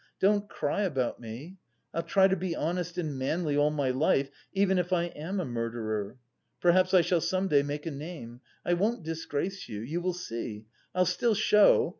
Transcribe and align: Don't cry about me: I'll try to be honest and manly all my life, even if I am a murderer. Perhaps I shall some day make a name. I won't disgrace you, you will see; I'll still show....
Don't 0.19 0.49
cry 0.49 0.81
about 0.81 1.19
me: 1.19 1.57
I'll 1.93 2.01
try 2.01 2.27
to 2.27 2.35
be 2.35 2.55
honest 2.55 2.97
and 2.97 3.19
manly 3.19 3.55
all 3.55 3.69
my 3.69 3.91
life, 3.91 4.31
even 4.51 4.79
if 4.79 4.91
I 4.91 5.03
am 5.03 5.39
a 5.39 5.45
murderer. 5.45 6.17
Perhaps 6.59 6.95
I 6.95 7.01
shall 7.01 7.21
some 7.21 7.47
day 7.47 7.61
make 7.61 7.85
a 7.85 7.91
name. 7.91 8.41
I 8.65 8.73
won't 8.73 9.03
disgrace 9.03 9.69
you, 9.69 9.81
you 9.81 10.01
will 10.01 10.13
see; 10.13 10.65
I'll 10.95 11.05
still 11.05 11.35
show.... 11.35 11.89